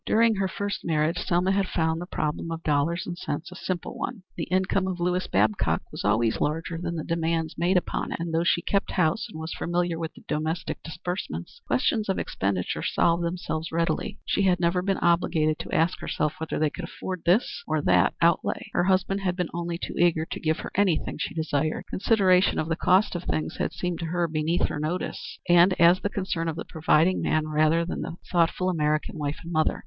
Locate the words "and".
3.05-3.15, 8.19-8.33, 9.29-9.39, 25.47-25.79, 29.43-29.51